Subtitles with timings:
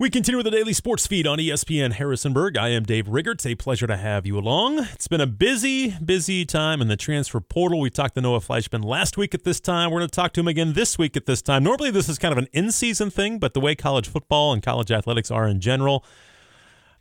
[0.00, 2.56] We continue with the daily sports feed on ESPN Harrisonburg.
[2.56, 3.32] I am Dave Rigger.
[3.32, 4.78] It's a pleasure to have you along.
[4.94, 7.80] It's been a busy, busy time in the transfer portal.
[7.80, 9.90] We talked to Noah Fleischman last week at this time.
[9.90, 11.62] We're going to talk to him again this week at this time.
[11.64, 14.62] Normally, this is kind of an in season thing, but the way college football and
[14.62, 16.02] college athletics are in general,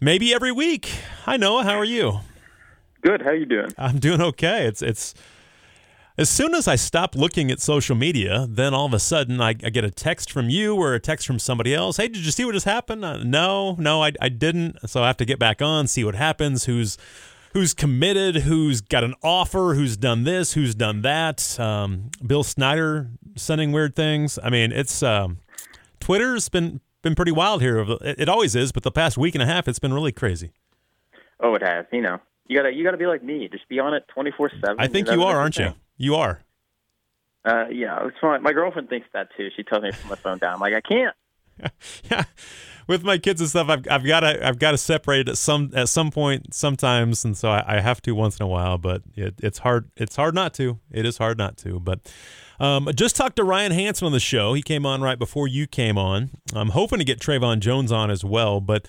[0.01, 0.91] maybe every week.
[1.23, 1.63] Hi, Noah.
[1.63, 2.19] How are you?
[3.01, 3.21] Good.
[3.21, 3.71] How are you doing?
[3.77, 4.65] I'm doing okay.
[4.65, 5.13] It's, it's,
[6.19, 9.51] as soon as I stop looking at social media, then all of a sudden I,
[9.51, 11.95] I, get a text from you or a text from somebody else.
[11.95, 13.05] Hey, did you see what just happened?
[13.05, 14.89] Uh, no, no, I, I didn't.
[14.89, 16.97] So I have to get back on, see what happens, who's
[17.53, 21.57] who's committed, who's got an offer, who's done this, who's done that.
[21.57, 24.37] Um, Bill Snyder sending weird things.
[24.43, 25.37] I mean, it's um,
[26.01, 27.79] Twitter's been been pretty wild here.
[27.79, 30.51] It, it always is, but the past week and a half, it's been really crazy.
[31.39, 31.85] Oh, it has.
[31.93, 33.47] You know, you gotta you gotta be like me.
[33.49, 34.75] Just be on it twenty four seven.
[34.79, 35.73] I think you are, aren't you?
[35.99, 36.41] You are.
[37.45, 38.41] Uh, yeah, it's fine.
[38.41, 39.49] My girlfriend thinks that too.
[39.55, 40.55] She tells me to put my phone down.
[40.55, 41.15] I'm like, I can't.
[42.09, 42.23] yeah,
[42.87, 45.71] with my kids and stuff, I've I've got to I've got to separate at some
[45.75, 48.77] at some point sometimes, and so I, I have to once in a while.
[48.77, 49.91] But it, it's hard.
[49.97, 50.79] It's hard not to.
[50.89, 51.81] It is hard not to.
[51.81, 52.11] But
[52.61, 54.53] um, just talked to Ryan Hansen on the show.
[54.53, 56.29] He came on right before you came on.
[56.53, 58.87] I'm hoping to get Trayvon Jones on as well, but.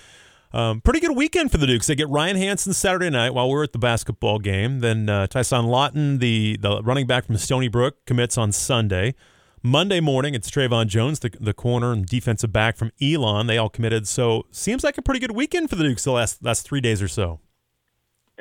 [0.53, 1.87] Um, pretty good weekend for the Dukes.
[1.87, 4.81] They get Ryan Hansen Saturday night while we're at the basketball game.
[4.81, 9.15] Then uh, Ty Son Lawton, the, the running back from Stony Brook, commits on Sunday.
[9.63, 13.47] Monday morning, it's Trayvon Jones, the, the corner and defensive back from Elon.
[13.47, 14.09] They all committed.
[14.09, 17.03] So seems like a pretty good weekend for the Dukes the last last three days
[17.03, 17.41] or so.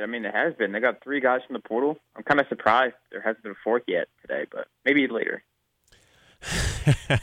[0.02, 0.72] I mean, it has been.
[0.72, 1.98] They got three guys from the portal.
[2.16, 5.44] I'm kind of surprised there hasn't been a fourth yet today, but maybe later.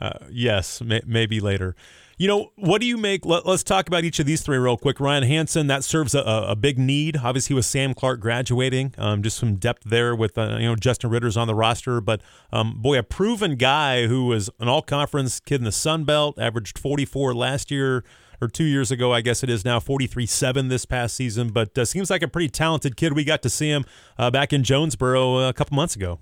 [0.00, 1.76] uh, yes, may, maybe later.
[2.20, 3.24] You know, what do you make?
[3.24, 5.00] Let, us talk about each of these three real quick.
[5.00, 7.16] Ryan Hansen, that serves a, a big need.
[7.16, 11.08] Obviously, with Sam Clark graduating, um, just some depth there with uh, you know Justin
[11.08, 12.20] Ritter's on the roster, but
[12.52, 16.78] um, boy, a proven guy who was an All-Conference kid in the Sun Belt, averaged
[16.78, 18.04] 44 last year
[18.38, 21.48] or two years ago, I guess it is now 43-7 this past season.
[21.48, 23.14] But uh, seems like a pretty talented kid.
[23.14, 23.86] We got to see him
[24.18, 26.18] uh, back in Jonesboro uh, a couple months ago.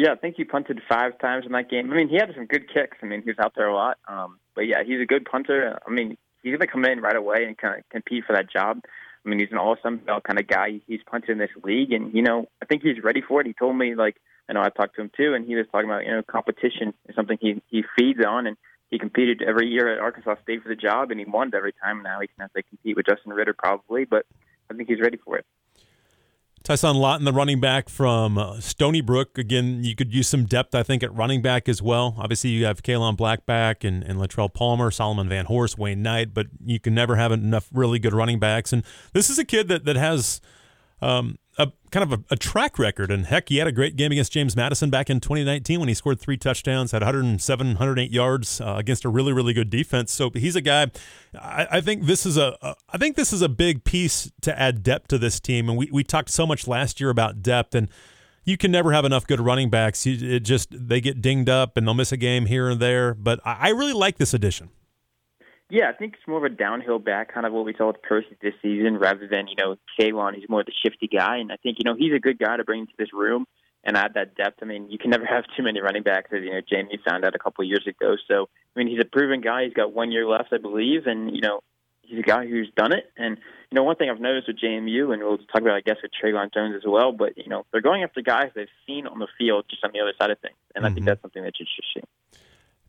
[0.00, 1.92] Yeah, I think he punted five times in that game.
[1.92, 2.96] I mean, he had some good kicks.
[3.02, 3.98] I mean, he was out there a lot.
[4.08, 5.78] Um, but yeah, he's a good punter.
[5.86, 8.50] I mean, he's going to come in right away and kind of compete for that
[8.50, 8.80] job.
[8.82, 10.80] I mean, he's an Sun Belt kind of guy.
[10.86, 13.46] He's punted in this league, and you know, I think he's ready for it.
[13.46, 14.16] He told me like,
[14.48, 16.94] I know I talked to him too, and he was talking about you know, competition
[17.06, 18.56] is something he he feeds on, and
[18.90, 22.02] he competed every year at Arkansas State for the job, and he won every time.
[22.02, 24.24] Now he can have to compete with Justin Ritter probably, but
[24.70, 25.44] I think he's ready for it.
[26.62, 29.38] Ty Son Lawton, the running back from uh, Stony Brook.
[29.38, 32.14] Again, you could use some depth, I think, at running back as well.
[32.18, 36.78] Obviously, you have Kaelon Blackback and, and Latrele Palmer, Solomon Vanhorse, Wayne Knight, but you
[36.78, 38.74] can never have enough really good running backs.
[38.74, 38.84] And
[39.14, 40.42] this is a kid that, that has
[41.00, 43.10] um, a kind of a, a, track record.
[43.10, 45.94] And heck, he had a great game against James Madison back in 2019 when he
[45.94, 50.12] scored three touchdowns, had 107, 108 yards uh, against a really, really good defense.
[50.12, 50.90] So he's a guy.
[51.38, 52.74] I, I think this is a, a.
[52.88, 55.68] I think this is a big piece to add depth to this team.
[55.68, 57.88] And we we talked so much last year about depth and.
[58.42, 60.06] You can never have enough good running backs.
[60.06, 63.14] it just they get dinged up and they'll miss a game here and there.
[63.14, 64.70] But I, I really like this addition.
[65.70, 68.02] Yeah, I think it's more of a downhill back, kind of what we saw with
[68.02, 70.34] Percy this season, rather than you know Kaelon.
[70.34, 72.56] He's more of the shifty guy, and I think you know he's a good guy
[72.56, 73.46] to bring into this room
[73.84, 74.58] and add that depth.
[74.62, 77.24] I mean, you can never have too many running backs, as you know JMU found
[77.24, 78.16] out a couple of years ago.
[78.28, 79.64] So I mean, he's a proven guy.
[79.64, 81.60] He's got one year left, I believe, and you know
[82.02, 83.10] he's a guy who's done it.
[83.16, 83.38] And
[83.70, 86.10] you know, one thing I've noticed with JMU, and we'll talk about, I guess, with
[86.10, 87.12] Trayvon Jones as well.
[87.12, 90.00] But you know, they're going after guys they've seen on the field, just on the
[90.00, 90.86] other side of things, and mm-hmm.
[90.86, 91.06] I think mm-hmm.
[91.06, 92.40] that's something that you should see.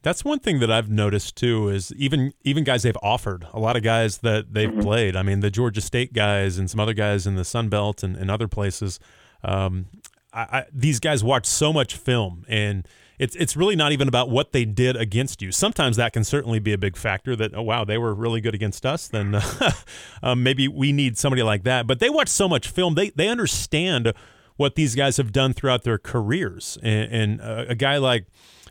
[0.04, 3.76] That's one thing that I've noticed too is even even guys they've offered a lot
[3.76, 4.82] of guys that they've mm-hmm.
[4.82, 5.16] played.
[5.16, 8.16] I mean, the Georgia State guys and some other guys in the Sun Belt and,
[8.16, 9.00] and other places.
[9.44, 9.88] Um,
[10.34, 12.88] I, I, these guys watch so much film, and
[13.20, 15.52] it's it's really not even about what they did against you.
[15.52, 17.36] Sometimes that can certainly be a big factor.
[17.36, 19.08] That oh wow, they were really good against us.
[19.08, 19.40] Then
[20.24, 21.86] um, maybe we need somebody like that.
[21.86, 24.14] But they watch so much film, they they understand
[24.58, 28.26] what these guys have done throughout their careers, and, and uh, a guy like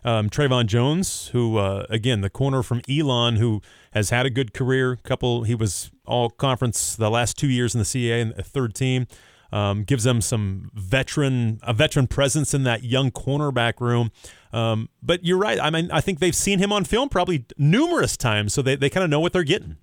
[0.05, 3.61] um, Trayvon Jones, who uh, again the corner from Elon, who
[3.93, 4.97] has had a good career.
[4.97, 8.75] Couple, he was all conference the last two years in the CAA and the third
[8.75, 9.07] team.
[9.53, 14.13] Um, gives them some veteran a veteran presence in that young cornerback room.
[14.53, 15.59] Um, but you're right.
[15.61, 18.89] I mean, I think they've seen him on film probably numerous times, so they, they
[18.89, 19.77] kind of know what they're getting.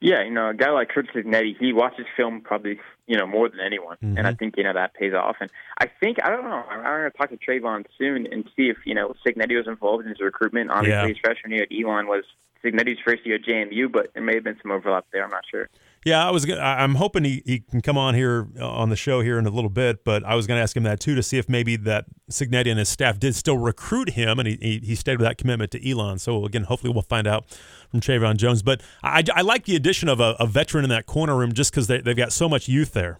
[0.00, 3.48] Yeah, you know, a guy like Curt Cignetti, he watches film probably, you know, more
[3.48, 4.16] than anyone, mm-hmm.
[4.18, 5.36] and I think you know that pays off.
[5.40, 6.62] And I think I don't know.
[6.70, 10.04] I'm, going to talk to Trayvon soon and see if you know Cignetti was involved
[10.04, 10.70] in his recruitment.
[10.70, 11.08] Obviously, yeah.
[11.08, 12.24] his freshman year at Elon was
[12.64, 15.24] Cignetti's first year at JMU, but there may have been some overlap there.
[15.24, 15.68] I'm not sure.
[16.04, 16.48] Yeah, I was.
[16.50, 19.50] I'm hoping he, he can come on here uh, on the show here in a
[19.50, 21.76] little bit, but I was going to ask him that too to see if maybe
[21.76, 25.26] that Cignetti and his staff did still recruit him, and he, he, he stayed with
[25.26, 26.18] that commitment to Elon.
[26.18, 27.46] So again, hopefully we'll find out
[27.90, 28.62] from Trayvon Jones.
[28.62, 31.70] But I, I like the addition of a, a veteran in that corner room just
[31.70, 33.18] because they, they've got so much youth there.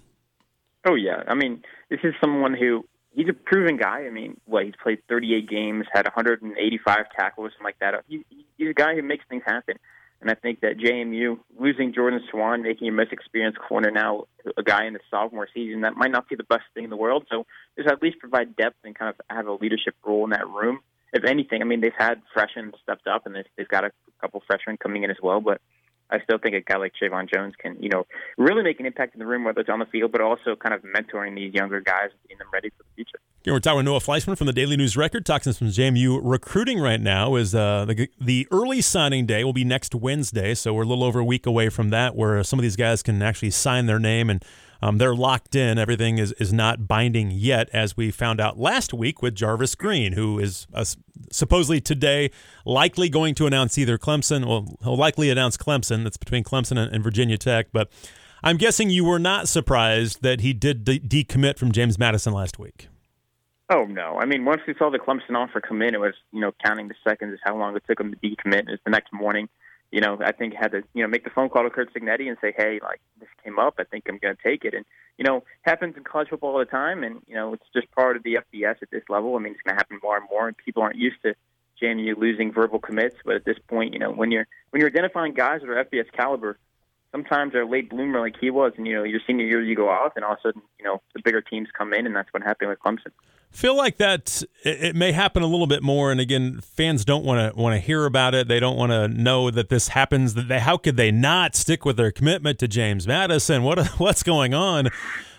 [0.87, 2.85] Oh yeah, I mean this is someone who
[3.15, 4.05] he's a proven guy.
[4.07, 7.95] I mean, what he's played 38 games, had 185 tackles, something like that.
[8.09, 8.25] He,
[8.59, 9.77] he's a guy who makes things happen.
[10.25, 14.25] And I think that JMU losing Jordan Swann, making a most experienced corner now,
[14.57, 16.97] a guy in the sophomore season, that might not be the best thing in the
[16.97, 17.27] world.
[17.31, 17.45] So
[17.77, 20.81] just at least provide depth and kind of have a leadership role in that room.
[21.13, 24.79] If anything, I mean, they've had freshmen stepped up, and they've, got a couple freshmen
[24.79, 25.43] coming in as well.
[25.43, 25.61] But
[26.09, 28.07] I still think a guy like Trayvon Jones can, you know,
[28.39, 30.75] really make an impact in the room, whether it's on the field, but also kind
[30.75, 33.19] of mentoring these younger guys and getting them ready for the future.
[33.47, 37.01] We're talking with Noah Fleischman from the Daily News Record, talking some JMU recruiting right
[37.01, 37.35] now.
[37.35, 41.05] Is uh, the the early signing day will be next Wednesday, so we're a little
[41.05, 43.99] over a week away from that, where some of these guys can actually sign their
[43.99, 44.43] name and
[44.81, 45.79] um, they're locked in.
[45.79, 50.15] Everything is, is not binding yet, as we found out last week with Jarvis Green,
[50.15, 50.87] who is uh,
[51.31, 52.31] supposedly today
[52.65, 56.03] likely going to announce either Clemson, well, he'll likely announce Clemson.
[56.03, 57.67] That's between Clemson and, and Virginia Tech.
[57.75, 57.91] But
[58.43, 62.59] I'm guessing you were not surprised that he did de- decommit from James Madison last
[62.59, 62.89] week.
[63.71, 64.19] Oh no!
[64.21, 66.89] I mean, once we saw the Clemson offer come in, it was you know counting
[66.89, 68.69] the seconds is how long it took him to decommit.
[68.69, 69.49] It was the next morning
[69.95, 72.27] you know, I think had to, you know, make the phone call to Curt Cignetti
[72.27, 73.75] and say, hey, like this came up.
[73.79, 74.75] I think I'm going to take it.
[74.75, 74.85] And,
[75.19, 77.05] you know, happens in college football all the time.
[77.05, 79.37] And, you know, it's just part of the FBS at this level.
[79.37, 80.49] I mean, it's going to happen more and more.
[80.49, 81.37] And people aren't used to
[81.81, 83.15] JMU losing verbal commits.
[83.25, 86.11] But at this point, you know, when you're when you're identifying guys that are FBS
[86.11, 86.59] caliber,
[87.13, 88.73] sometimes they're a late bloomer like he was.
[88.77, 90.85] And, you know, your senior year, you go off, and all of a sudden, you
[90.85, 92.05] know, the bigger teams come in.
[92.05, 93.13] And that's what happened with Clemson
[93.55, 97.55] feel like that it, may happen a little bit more and again fans don't want
[97.55, 98.49] to want to hear about it.
[98.49, 101.85] They don't want to know that this happens that they how could they not stick
[101.85, 103.63] with their commitment to James Madison?
[103.63, 104.89] What what's going on?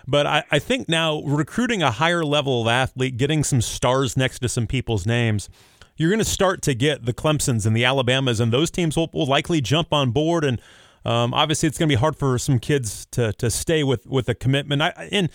[0.07, 4.39] But I, I think now recruiting a higher level of athlete getting some stars next
[4.39, 5.49] to some people's names
[5.97, 9.09] you're going to start to get the Clemsons and the Alabamas and those teams will,
[9.13, 10.61] will likely jump on board and
[11.05, 14.27] um, obviously it's going to be hard for some kids to to stay with with
[14.27, 14.81] a commitment.
[14.81, 15.29] I, and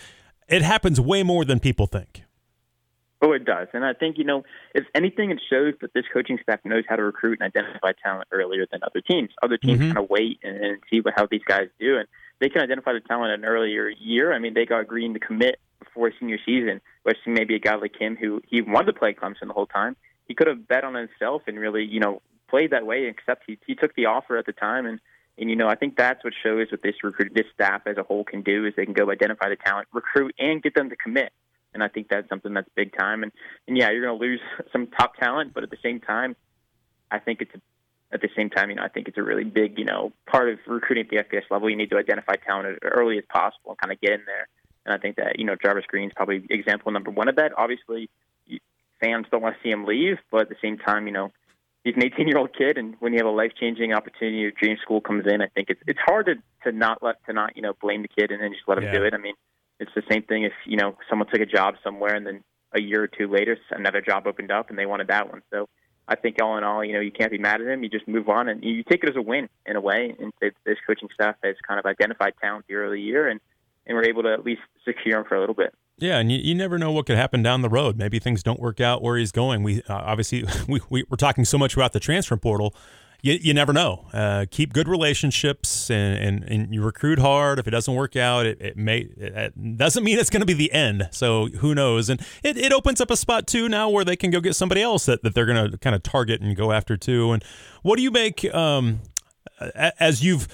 [0.49, 2.25] it happens way more than people think
[3.23, 3.69] Oh, it does.
[3.75, 4.45] And I think, you know,
[4.75, 8.29] if anything, it shows that this coaching staff knows how to recruit and identify talent
[8.33, 9.29] earlier than other teams.
[9.43, 9.93] Other teams mm-hmm.
[9.93, 11.99] kind of wait and, and see what, how these guys do.
[11.99, 12.09] And
[12.41, 14.33] they can identify the talent in an earlier year.
[14.33, 17.95] I mean, they got Green to commit before senior season, which maybe a guy like
[18.01, 19.97] him who he wanted to play Clemson the whole time.
[20.27, 23.59] He could have bet on himself and really, you know, played that way, except he,
[23.67, 24.87] he took the offer at the time.
[24.87, 24.99] And,
[25.37, 28.03] and, you know, I think that's what shows what this recruit, this staff as a
[28.03, 30.97] whole can do is they can go identify the talent, recruit, and get them to
[30.97, 31.33] commit
[31.75, 33.23] and I think that's something that's big time.
[33.23, 33.33] And
[33.67, 34.41] and yeah, you're going to lose
[34.73, 36.37] some top talent, but at the same time,
[37.11, 37.61] I think it's a,
[38.13, 40.49] at the same time, you know, I think it's a really big, you know, part
[40.49, 41.71] of recruiting at the FBS level.
[41.71, 44.49] You need to identify talent as early as possible and kind of get in there.
[44.85, 47.53] And I think that you know Jarvis Green's probably example number one of that.
[47.57, 48.09] Obviously,
[49.01, 51.33] fans don't want to see him leave, but at the same time, you know,
[51.85, 54.53] he's an 18 year old kid, and when you have a life changing opportunity, your
[54.53, 55.43] dream school comes in.
[55.43, 56.35] I think it's it's hard to
[56.65, 58.85] to not let to not you know blame the kid and then just let him
[58.85, 58.99] yeah.
[58.99, 59.15] do it.
[59.15, 59.35] I mean,
[59.81, 62.81] it's the same thing if you know someone took a job somewhere and then a
[62.81, 65.43] year or two later another job opened up and they wanted that one.
[65.51, 65.69] So
[66.07, 67.83] I think all in all, you know, you can't be mad at him.
[67.83, 70.15] You just move on and you take it as a win in a way.
[70.19, 73.41] And this coaching staff has kind of identified talent the early year and
[73.87, 75.75] and we're able to at least secure him for a little bit.
[75.99, 77.97] Yeah, and you, you never know what could happen down the road.
[77.99, 79.63] Maybe things don't work out where he's going.
[79.63, 82.75] We uh, obviously we, we we're talking so much about the transfer portal
[83.23, 84.07] you, you never know.
[84.13, 87.59] Uh, keep good relationships and, and, and, you recruit hard.
[87.59, 90.55] If it doesn't work out, it, it may it doesn't mean it's going to be
[90.55, 91.09] the end.
[91.11, 92.09] So who knows?
[92.09, 94.83] And it, it opens up a spot too now where they can go get somebody
[94.83, 97.33] else that, that they're going to kind of target and go after too.
[97.33, 97.45] And
[97.83, 99.01] what do you make um,
[99.75, 100.49] as you've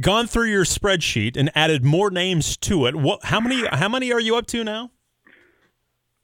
[0.00, 2.96] gone through your spreadsheet and added more names to it?
[2.96, 4.90] What how many how many are you up to now?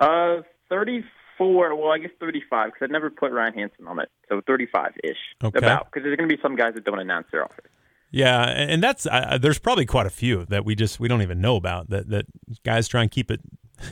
[0.00, 1.04] Uh, thirty
[1.38, 1.74] four.
[1.74, 5.16] Well, I guess thirty-five because I never put Ryan Hansen on it, so thirty-five ish.
[5.42, 5.58] Okay.
[5.58, 7.62] About because there's going to be some guys that don't announce their offer.
[8.10, 11.40] Yeah, and that's uh, there's probably quite a few that we just we don't even
[11.40, 12.26] know about that that
[12.64, 13.40] guys try and keep it.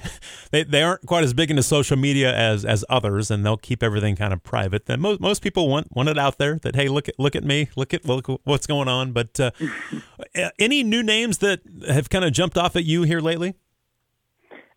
[0.50, 3.83] they they aren't quite as big into social media as as others, and they'll keep
[3.83, 4.87] everything kind of private.
[4.87, 6.59] That most most people want want it out there.
[6.59, 9.12] That hey, look at look at me, look at look what's going on.
[9.12, 9.50] But uh,
[10.59, 13.55] any new names that have kind of jumped off at you here lately?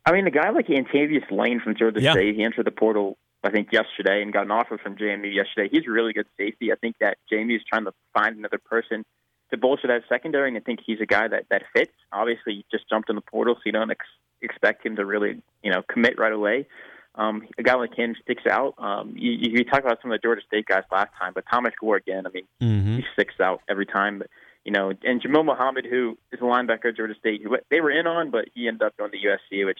[0.09, 2.13] I mean, a guy like Antavious Lane from Georgia yeah.
[2.13, 5.69] State, he entered the portal, I think, yesterday and got an offer from JMU yesterday.
[5.71, 6.71] He's a really good safety.
[6.71, 9.05] I think that JMU is trying to find another person
[9.51, 11.91] to bolster that secondary, and I think he's a guy that, that fits.
[12.11, 14.05] Obviously, he just jumped in the portal, so you don't ex-
[14.41, 16.67] expect him to really, you know, commit right away.
[17.13, 18.73] Um, a guy like him sticks out.
[18.79, 21.73] Um, you, you talked about some of the Georgia State guys last time, but Thomas
[21.79, 22.25] Gore again.
[22.25, 22.95] I mean, mm-hmm.
[22.97, 24.19] he sticks out every time.
[24.19, 24.27] But
[24.65, 27.91] you know, and Jamil Muhammad, who is a linebacker at Georgia State, who they were
[27.91, 29.79] in on, but he ended up going to USC, which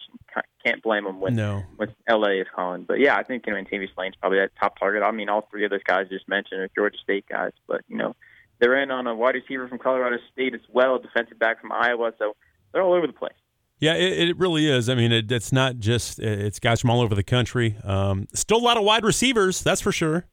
[0.64, 1.62] can't blame him when no.
[1.76, 2.84] what LA is calling.
[2.84, 5.02] But yeah, I think you know, Tavious Lane's probably that top target.
[5.02, 7.96] I mean, all three of those guys just mentioned are Georgia State guys, but you
[7.96, 8.16] know,
[8.58, 11.72] they're in on a wide receiver from Colorado State as well, a defensive back from
[11.72, 12.34] Iowa, so
[12.72, 13.32] they're all over the place.
[13.80, 14.88] Yeah, it, it really is.
[14.88, 17.76] I mean, it, it's not just it's guys from all over the country.
[17.82, 20.26] Um, still a lot of wide receivers, that's for sure.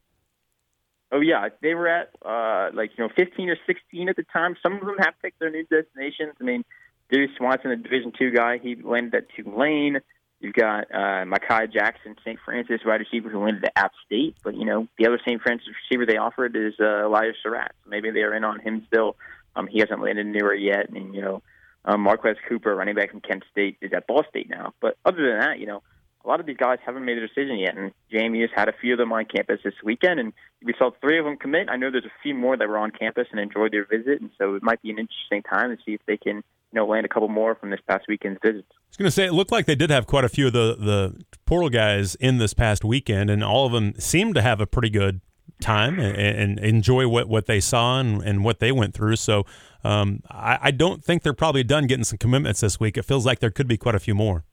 [1.10, 4.56] Oh yeah, they were at uh, like you know 15 or 16 at the time.
[4.62, 6.34] Some of them have picked their new destinations.
[6.40, 6.64] I mean,
[7.10, 10.00] Deuce Swanson, the Division two guy, he landed at Tulane.
[10.40, 12.38] You've got uh, Micaiah Jackson, St.
[12.44, 14.36] Francis wide receiver who landed at App State.
[14.44, 15.40] But you know, the other St.
[15.42, 17.72] Francis receiver they offered is uh, Elijah Surratt.
[17.82, 19.16] So maybe they're in on him still.
[19.56, 21.42] Um, he hasn't landed anywhere yet, and you know,
[21.84, 24.74] um, Marquez Cooper, running back from Kent State, is at Ball State now.
[24.80, 25.82] But other than that, you know,
[26.28, 28.74] a lot of these guys haven't made a decision yet, and JMU has had a
[28.78, 31.70] few of them on campus this weekend, and we saw three of them commit.
[31.70, 34.30] I know there's a few more that were on campus and enjoyed their visit, and
[34.36, 36.42] so it might be an interesting time to see if they can, you
[36.74, 38.68] know, land a couple more from this past weekend's visits.
[38.70, 40.52] I was going to say it looked like they did have quite a few of
[40.52, 44.60] the the portal guys in this past weekend, and all of them seemed to have
[44.60, 45.22] a pretty good
[45.62, 49.16] time and, and enjoy what, what they saw and, and what they went through.
[49.16, 49.46] So
[49.82, 52.98] um, I, I don't think they're probably done getting some commitments this week.
[52.98, 54.44] It feels like there could be quite a few more.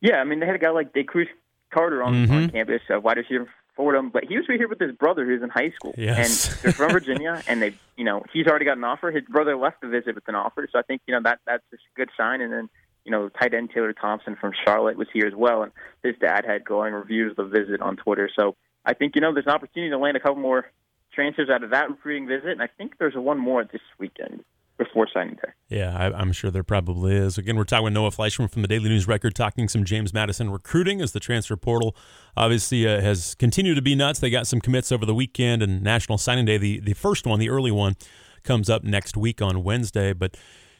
[0.00, 1.26] Yeah, I mean they had a guy like DeCruz
[1.72, 2.32] Carter on, mm-hmm.
[2.32, 5.24] on campus, a wide receiver for them, but he was right here with his brother
[5.24, 6.18] who's in high school, yes.
[6.18, 9.10] and they're from Virginia, and they, you know, he's already got an offer.
[9.10, 11.62] His brother left the visit with an offer, so I think you know that that's
[11.72, 12.40] a good sign.
[12.40, 12.68] And then
[13.04, 16.44] you know, tight end Taylor Thompson from Charlotte was here as well, and his dad
[16.44, 18.28] had glowing reviews of the visit on Twitter.
[18.38, 20.70] So I think you know there's an opportunity to land a couple more
[21.12, 24.44] transfers out of that recruiting visit, and I think there's one more this weekend
[24.78, 25.50] before signing day.
[25.68, 27.36] Yeah, I, am sure there probably is.
[27.36, 30.50] Again, we're talking with Noah Fleischman from the Daily News Record, talking some James Madison
[30.50, 31.96] recruiting as the transfer portal
[32.36, 34.20] obviously uh, has continued to be nuts.
[34.20, 36.56] They got some commits over the weekend and National Signing Day.
[36.56, 37.96] The the first one, the early one,
[38.44, 40.12] comes up next week on Wednesday.
[40.12, 40.36] But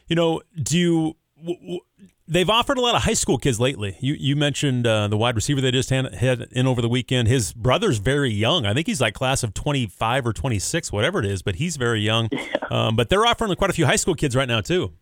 [0.07, 1.17] you know, do you?
[1.39, 1.79] W- w-
[2.27, 3.97] they've offered a lot of high school kids lately.
[3.99, 7.27] You you mentioned uh, the wide receiver they just had, had, in over the weekend.
[7.27, 8.65] His brother's very young.
[8.65, 12.01] I think he's like class of 25 or 26, whatever it is, but he's very
[12.01, 12.29] young.
[12.39, 12.87] Yeah.
[12.87, 14.93] Um, but they're offering quite a few high school kids right now too.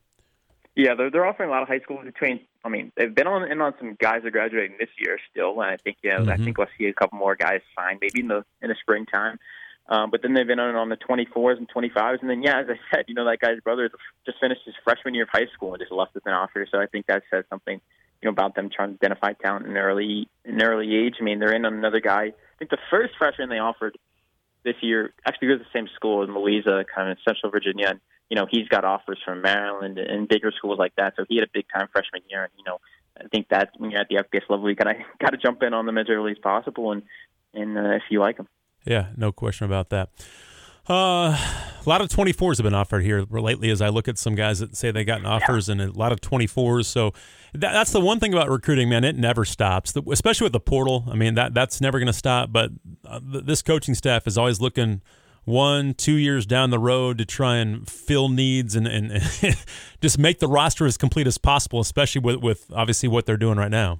[0.75, 2.39] Yeah, they're they're offering a lot of high school between.
[2.63, 5.59] I mean, they've been on in on some guys that are graduating this year still,
[5.61, 6.29] and I think yeah, mm-hmm.
[6.29, 9.39] I think we'll see a couple more guys sign maybe in the in the springtime.
[9.89, 12.67] Um, but then they've been on on the 24s and 25s, and then yeah, as
[12.69, 13.89] I said, you know that guy's brother
[14.25, 16.67] just finished his freshman year of high school and just left with an offer.
[16.69, 17.79] So I think that says something,
[18.21, 21.15] you know, about them trying to identify talent in early in early age.
[21.21, 22.23] I mean, they're in on another guy.
[22.23, 23.97] I think the first freshman they offered
[24.63, 27.87] this year actually goes to the same school as Louisa, kind of in Central Virginia.
[27.91, 31.13] And, you know, he's got offers from Maryland and bigger schools like that.
[31.15, 32.79] So he had a big time freshman year, and you know,
[33.17, 35.85] I think that when you're at the FBS level, you gotta gotta jump in on
[35.85, 37.03] them as early as possible, and
[37.53, 38.49] and uh, if you like them.
[38.87, 40.09] Yeah, no question about that.
[40.89, 44.35] Uh, a lot of 24s have been offered here lately as I look at some
[44.35, 46.85] guys that say they gotten offers and a lot of 24s.
[46.85, 47.11] So
[47.53, 49.03] that, that's the one thing about recruiting, man.
[49.03, 51.03] It never stops, especially with the portal.
[51.11, 52.53] I mean, that that's never going to stop.
[52.53, 52.71] But
[53.05, 55.01] uh, this coaching staff is always looking
[55.43, 59.11] one, two years down the road to try and fill needs and, and
[60.01, 63.57] just make the roster as complete as possible, especially with, with obviously what they're doing
[63.57, 63.99] right now.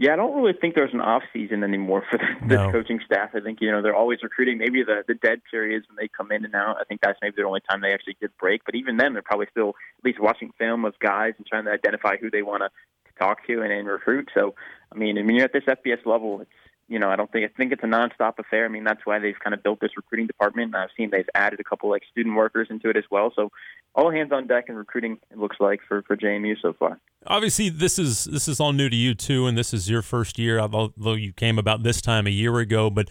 [0.00, 2.72] Yeah, I don't really think there's an off season anymore for the, the no.
[2.72, 3.30] coaching staff.
[3.34, 4.56] I think you know they're always recruiting.
[4.56, 6.78] Maybe the the dead periods when they come in and out.
[6.80, 8.62] I think that's maybe the only time they actually get break.
[8.64, 11.70] But even then, they're probably still at least watching film of guys and trying to
[11.70, 12.70] identify who they want to
[13.18, 14.30] talk to and, and recruit.
[14.32, 14.54] So,
[14.90, 16.40] I mean, I mean, you're at this FBS level.
[16.40, 16.50] It's
[16.90, 18.64] you know, I don't think I think it's a nonstop affair.
[18.64, 20.74] I mean, that's why they've kind of built this recruiting department.
[20.74, 23.32] I've seen they've added a couple like student workers into it as well.
[23.34, 23.52] So
[23.94, 25.18] all hands on deck in recruiting.
[25.30, 26.98] It looks like for for JMU so far.
[27.28, 30.36] Obviously, this is this is all new to you too, and this is your first
[30.36, 30.58] year.
[30.58, 33.08] Although you came about this time a year ago, but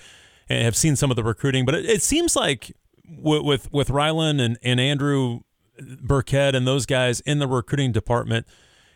[0.50, 1.66] have seen some of the recruiting.
[1.66, 2.76] But it, it seems like
[3.08, 5.40] with with, with Rylan and and Andrew
[5.80, 8.46] Burkett and those guys in the recruiting department.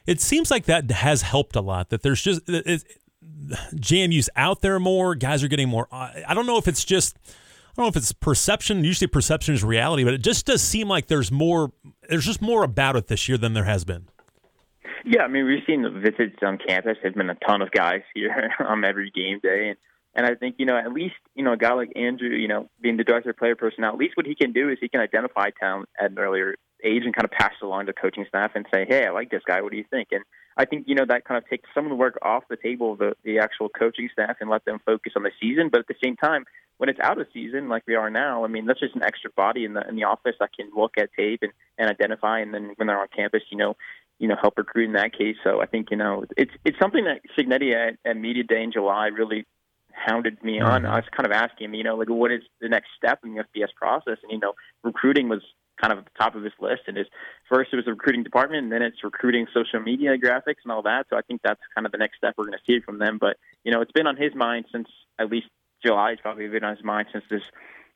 [0.06, 1.90] It seems like that has helped a lot.
[1.90, 2.84] That there's just it,
[3.75, 5.15] JMU's out there more.
[5.15, 5.88] Guys are getting more.
[5.92, 7.18] I don't know if it's just.
[7.25, 8.84] I don't know if it's perception.
[8.84, 11.72] Usually, perception is reality, but it just does seem like there's more.
[12.08, 14.08] There's just more about it this year than there has been.
[15.06, 16.98] Yeah, I mean, we've seen the visits on campus.
[17.01, 19.77] There's been a ton of guys here on every game day, and
[20.15, 22.70] and I think you know at least you know a guy like Andrew, you know,
[22.82, 25.01] being the director of player personnel, at least what he can do is he can
[25.01, 28.51] identify talent at an earlier age and kind of pass it along to coaching staff
[28.56, 29.62] and say, hey, I like this guy.
[29.62, 30.10] What do you think?
[30.12, 30.24] And
[30.58, 32.94] I think you know that kind of takes some of the work off the table
[32.94, 35.70] of the, the actual coaching staff and let them focus on the season.
[35.70, 36.46] But at the same time,
[36.78, 39.32] when it's out of season like we are now, I mean that's just an extra
[39.32, 42.54] body in the in the office that can look at tape and, and identify, and
[42.54, 43.76] then when they're on campus, you know,
[44.20, 45.36] you know, help recruit in that case.
[45.44, 48.72] So I think you know it's it's something that Cignetti at, at media day in
[48.72, 49.46] July really
[49.94, 50.84] hounded me on.
[50.84, 50.92] Mm-hmm.
[50.92, 53.36] I was kind of asking him, you know, like what is the next step in
[53.36, 55.42] the FBS process, and you know, recruiting was
[55.80, 56.84] kind of at the top of his list.
[56.88, 57.08] And his
[57.50, 60.84] first it was the recruiting department, and then it's recruiting social media graphics and all
[60.84, 61.08] that.
[61.10, 63.18] So I think that's kind of the next step we're going to see from them.
[63.20, 64.88] But you know, it's been on his mind since
[65.20, 65.48] at least
[65.86, 66.12] July.
[66.12, 67.44] It's probably been on his mind since this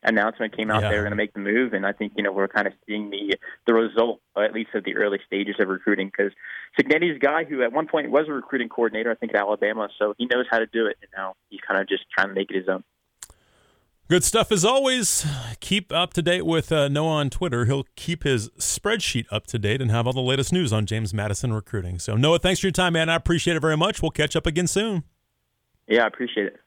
[0.02, 0.82] announcement came out.
[0.82, 0.90] Yeah.
[0.90, 2.72] They were going to make the move, and I think you know we're kind of
[2.86, 6.10] seeing the the result, at least at the early stages of recruiting.
[6.16, 6.32] Because
[6.78, 9.88] Cignetti's a guy who at one point was a recruiting coordinator, I think at Alabama,
[9.98, 12.34] so he knows how to do it, and now he's kind of just trying to
[12.34, 12.84] make it his own.
[14.08, 15.26] Good stuff as always.
[15.60, 17.66] Keep up to date with uh, Noah on Twitter.
[17.66, 21.12] He'll keep his spreadsheet up to date and have all the latest news on James
[21.12, 21.98] Madison recruiting.
[21.98, 23.10] So, Noah, thanks for your time, man.
[23.10, 24.00] I appreciate it very much.
[24.00, 25.04] We'll catch up again soon.
[25.88, 26.60] Yeah, I appreciate it.